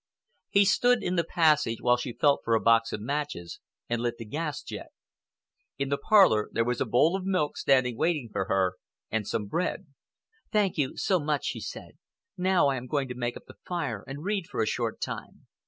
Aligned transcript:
He 0.49 0.65
stood 0.65 1.03
in 1.03 1.15
the 1.15 1.23
passage 1.23 1.77
while 1.79 1.95
she 1.95 2.11
felt 2.11 2.41
for 2.43 2.55
a 2.55 2.59
box 2.59 2.91
of 2.91 3.01
matches 3.01 3.59
and 3.87 4.01
lit 4.01 4.17
the 4.17 4.25
gas 4.25 4.63
jet. 4.63 4.87
In 5.77 5.89
the 5.89 5.97
parlor 5.99 6.49
there 6.51 6.65
was 6.65 6.81
a 6.81 6.87
bowl 6.87 7.15
of 7.15 7.23
milk 7.23 7.55
standing 7.55 7.95
waiting 7.95 8.27
for 8.33 8.45
her, 8.45 8.77
and 9.11 9.27
some 9.27 9.45
bread. 9.45 9.85
"Thank 10.51 10.75
you 10.75 10.97
so 10.97 11.19
much," 11.19 11.45
she 11.45 11.59
said. 11.59 11.99
"Now 12.35 12.65
I 12.67 12.77
am 12.77 12.87
going 12.87 13.09
to 13.09 13.13
make 13.15 13.37
up 13.37 13.45
the 13.45 13.57
fire 13.63 14.03
and 14.07 14.23
read 14.23 14.47
for 14.47 14.63
a 14.63 14.65
short 14.65 15.01
time. 15.01 15.45